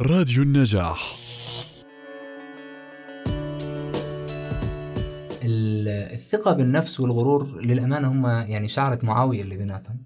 راديو 0.00 0.42
النجاح. 0.42 1.16
الثقة 5.42 6.52
بالنفس 6.52 7.00
والغرور 7.00 7.60
للأمانة 7.60 8.08
هم 8.08 8.26
يعني 8.26 8.68
شعرة 8.68 8.98
معاوية 9.02 9.42
اللي 9.42 9.56
بيناتهم 9.56 9.96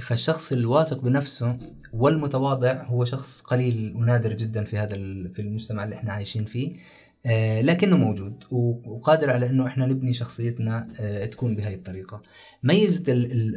فالشخص 0.00 0.52
الواثق 0.52 1.00
بنفسه 1.00 1.58
والمتواضع 1.92 2.82
هو 2.84 3.04
شخص 3.04 3.42
قليل 3.42 3.92
ونادر 3.96 4.32
جدا 4.32 4.64
في 4.64 4.78
هذا 4.78 4.94
في 5.32 5.38
المجتمع 5.38 5.84
اللي 5.84 5.94
إحنا 5.94 6.12
عايشين 6.12 6.44
فيه. 6.44 6.76
لكنه 7.62 7.96
موجود 7.96 8.44
وقادر 8.50 9.30
على 9.30 9.46
إنه 9.46 9.66
إحنا 9.66 9.86
نبني 9.86 10.12
شخصيتنا 10.12 10.88
آه، 11.00 11.26
تكون 11.26 11.56
بهاي 11.56 11.74
الطريقة. 11.74 12.22
ميزة 12.62 13.04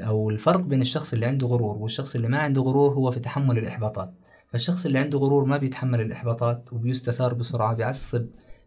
أو 0.08 0.30
الفرق 0.30 0.60
بين 0.60 0.82
الشخص 0.82 1.14
اللي 1.14 1.26
عنده 1.26 1.48
غرور 1.48 1.78
والشخص 1.78 2.16
اللي 2.16 2.28
ما 2.28 2.38
عنده 2.38 2.62
غرور 2.62 2.94
هو 2.94 3.12
في 3.12 3.20
تحمل 3.20 3.58
الإحباطات. 3.58 4.14
فالشخص 4.52 4.86
اللي 4.86 5.00
عنده 5.00 5.18
غرور 5.20 5.46
ما 5.46 5.58
بيتحمل 5.58 6.02
الإحباطات 6.02 6.74
وبيستثار 6.74 7.34
بسرعة 7.34 7.74
بيعصب 7.74 8.26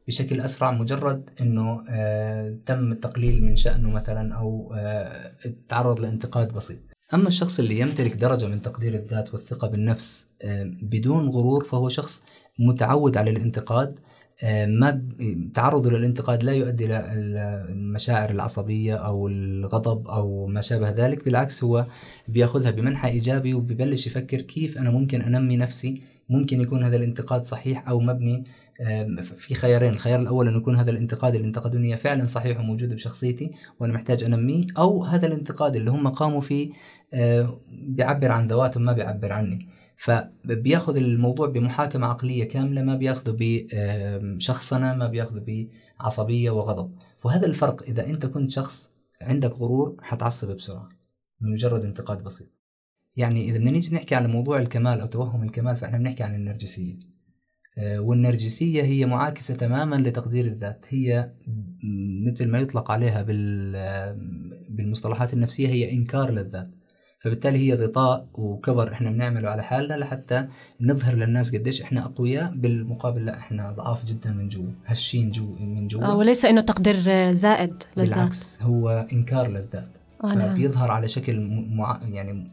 بشكل 0.09 0.41
أسرع 0.41 0.71
مجرد 0.71 1.31
إنه 1.41 1.85
آه 1.89 2.57
تم 2.67 2.93
التقليل 2.93 3.45
من 3.45 3.57
شأنه 3.57 3.91
مثلا 3.91 4.35
أو 4.35 4.75
آه 4.77 5.33
تعرض 5.69 6.01
لانتقاد 6.01 6.53
بسيط. 6.53 6.79
أما 7.15 7.29
الشخص 7.29 7.59
اللي 7.59 7.79
يمتلك 7.79 8.15
درجة 8.15 8.47
من 8.47 8.63
تقدير 8.63 8.95
الذات 8.95 9.33
والثقة 9.33 9.69
بالنفس 9.69 10.29
آه 10.43 10.71
بدون 10.83 11.29
غرور 11.29 11.65
فهو 11.65 11.89
شخص 11.89 12.23
متعود 12.59 13.17
على 13.17 13.31
الانتقاد 13.31 13.89
آه، 13.89 14.14
ما 14.67 15.03
تعرضه 15.55 15.91
للانتقاد 15.91 16.43
لا 16.45 16.53
يؤدي 16.53 16.87
إلى 16.87 17.13
المشاعر 17.69 18.31
العصبية 18.31 18.95
أو 18.95 19.29
الغضب 19.29 20.09
أو 20.09 20.47
ما 20.47 20.61
شابه 20.61 20.91
ذلك 20.91 21.25
بالعكس 21.25 21.65
هو 21.65 21.87
بيأخذها 22.29 22.71
بمنحى 22.71 23.09
إيجابي 23.09 23.55
وبيبلش 23.55 24.07
يفكر 24.07 24.41
كيف 24.41 24.79
أنا 24.79 24.91
ممكن 24.91 25.23
أنمي 25.23 25.57
نفسي 25.57 26.03
ممكن 26.29 26.61
يكون 26.61 26.85
هذا 26.85 26.97
الانتقاد 26.97 27.45
صحيح 27.45 27.89
أو 27.89 28.01
مبني 28.01 28.45
في 29.37 29.55
خيارين. 29.55 29.93
الخيار 29.93 30.21
الأول 30.21 30.49
انه 30.49 30.57
يكون 30.57 30.77
هذا 30.77 30.91
الانتقاد 30.91 31.35
اللي 31.35 31.47
انتقدوني 31.47 31.97
فعلا 31.97 32.27
صحيح 32.27 32.61
وموجود 32.61 32.95
بشخصيتي 32.95 33.51
وأنا 33.81 33.93
محتاج 33.93 34.25
أنميه 34.25 34.67
أو 34.79 35.05
هذا 35.05 35.27
الانتقاد 35.27 35.77
اللي 35.77 35.91
هم 35.91 36.09
قاموا 36.09 36.41
فيه 36.41 36.73
آه، 37.15 37.61
بيعبر 37.69 38.31
عن 38.31 38.49
ذواتهم 38.49 38.85
ما 38.85 38.93
بيعبر 38.93 39.33
عني. 39.33 39.69
فبياخذ 39.97 40.97
الموضوع 40.97 41.47
بمحاكمة 41.49 42.07
عقلية 42.07 42.45
كاملة 42.45 42.83
ما 42.83 42.97
بياخذه 42.97 43.37
بشخصنة 44.23 44.95
ما 44.95 45.07
بياخذه 45.07 45.69
بعصبية 46.01 46.51
وغضب. 46.51 46.95
وهذا 47.25 47.47
الفرق 47.47 47.83
إذا 47.83 48.07
أنت 48.07 48.27
كنت 48.27 48.51
شخص 48.51 48.93
عندك 49.23 49.51
غرور 49.51 49.97
حتعصب 50.03 50.57
بسرعة 50.57 50.89
من 51.41 51.53
مجرد 51.53 51.85
انتقاد 51.85 52.23
بسيط. 52.23 52.49
يعني 53.17 53.45
إذا 53.45 53.59
بدنا 53.59 53.71
نيجي 53.71 53.95
نحكي 53.95 54.15
على 54.15 54.29
موضوع 54.29 54.59
الكمال 54.59 55.01
أو 55.01 55.07
توهم 55.07 55.43
الكمال 55.43 55.77
فإحنا 55.77 55.99
بنحكي 55.99 56.23
عن 56.23 56.35
النرجسية. 56.35 57.15
آه، 57.79 57.99
والنرجسية 58.01 58.83
هي 58.83 59.07
معاكسة 59.07 59.55
تماما 59.55 59.97
لتقدير 59.97 60.45
الذات. 60.45 60.87
هي 60.89 61.33
مثل 62.27 62.49
ما 62.49 62.59
يطلق 62.59 62.91
عليها 62.91 63.23
بالمصطلحات 64.69 65.35
النفسية 65.35 65.69
هي 65.69 65.93
إنكار 65.93 66.31
للذات. 66.31 66.71
فبالتالي 67.25 67.59
هي 67.59 67.75
غطاء 67.75 68.27
وكفر 68.35 68.93
إحنا 68.93 69.11
بنعمله 69.11 69.49
على 69.49 69.63
حالنا 69.63 69.95
لحتى 69.95 70.47
نظهر 70.81 71.15
للناس 71.15 71.57
قديش 71.57 71.83
إحنا 71.83 72.05
أقوياء 72.05 72.53
بالمقابل 72.55 73.25
لا 73.25 73.39
إحنا 73.39 73.73
ضعاف 73.73 74.05
جدا 74.05 74.31
من 74.31 74.49
جوا 74.49 74.71
هشين 74.87 75.31
جو 75.31 75.57
من 75.61 75.89
جوا. 75.89 76.05
آه 76.05 76.17
وليس 76.17 76.45
إنه 76.45 76.61
تقدير 76.61 76.97
زائد 77.33 77.83
للذات. 77.97 78.15
بالعكس 78.15 78.63
هو 78.63 79.07
إنكار 79.13 79.49
للذات. 79.49 79.89
آه 80.25 80.35
نعم. 80.35 80.55
بيظهر 80.55 80.91
على 80.91 81.09
شكل 81.09 81.41
مع 81.71 82.01
يعني 82.09 82.51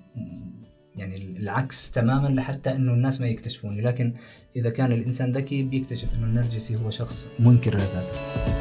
يعني 0.95 1.37
العكس 1.39 1.91
تماما 1.91 2.27
لحتى 2.27 2.75
إنه 2.75 2.93
الناس 2.93 3.21
ما 3.21 3.27
يكتشفوني. 3.27 3.81
لكن 3.81 4.13
إذا 4.55 4.69
كان 4.69 4.91
الإنسان 4.91 5.31
ذكي 5.31 5.63
بيكتشف 5.63 6.15
إنه 6.15 6.25
النرجسي 6.25 6.75
هو 6.85 6.89
شخص 6.89 7.29
منكر 7.39 7.75
لذاته 7.75 8.60